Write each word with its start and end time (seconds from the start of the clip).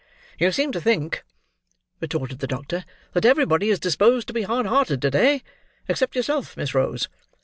"You 0.39 0.51
seem 0.51 0.71
to 0.71 0.81
think," 0.81 1.23
retorted 1.99 2.39
the 2.39 2.47
doctor, 2.47 2.85
"that 3.13 3.23
everybody 3.23 3.69
is 3.69 3.79
disposed 3.79 4.25
to 4.29 4.33
be 4.33 4.41
hard 4.41 4.65
hearted 4.65 4.99
to 5.03 5.11
day, 5.11 5.43
except 5.87 6.15
yourself, 6.15 6.57
Miss 6.57 6.73
Rose. 6.73 7.07